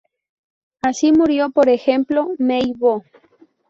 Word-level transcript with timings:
Así 0.81 1.11
murió, 1.11 1.51
por 1.51 1.69
ejemplo, 1.69 2.29
Mei 2.39 2.73
Bo. 2.75 3.03